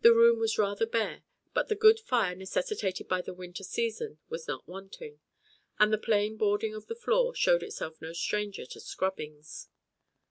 The 0.00 0.14
room 0.14 0.38
was 0.40 0.56
rather 0.56 0.86
bare, 0.86 1.22
but 1.52 1.68
the 1.68 1.74
good 1.74 2.00
fire 2.00 2.34
necessitated 2.34 3.06
by 3.08 3.20
the 3.20 3.34
winter 3.34 3.62
season 3.62 4.16
was 4.30 4.48
not 4.48 4.66
wanting, 4.66 5.20
and 5.78 5.92
the 5.92 5.98
plain 5.98 6.38
boarding 6.38 6.74
of 6.74 6.86
the 6.86 6.94
floor 6.96 7.34
showed 7.34 7.62
itself 7.62 8.00
no 8.00 8.14
stranger 8.14 8.64
to 8.64 8.80
scrubbings. 8.80 9.68